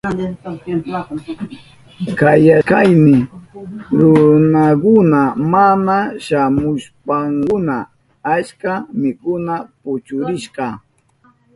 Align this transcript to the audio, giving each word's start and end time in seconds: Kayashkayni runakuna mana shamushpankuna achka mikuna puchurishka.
Kayashkayni 2.19 3.17
runakuna 3.99 5.21
mana 5.51 5.97
shamushpankuna 6.25 7.75
achka 8.33 8.71
mikuna 9.01 9.53
puchurishka. 9.81 10.65